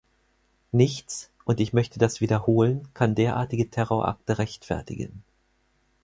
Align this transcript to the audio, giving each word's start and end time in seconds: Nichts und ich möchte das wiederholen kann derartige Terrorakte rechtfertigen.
Nichts 0.71 1.29
und 1.45 1.59
ich 1.59 1.73
möchte 1.73 1.99
das 1.99 2.21
wiederholen 2.21 2.87
kann 2.95 3.13
derartige 3.13 3.69
Terrorakte 3.69 4.39
rechtfertigen. 4.39 5.23